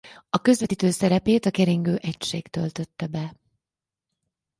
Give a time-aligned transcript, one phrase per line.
[0.29, 3.35] A közvetítő szerepét a keringő egység töltötte be.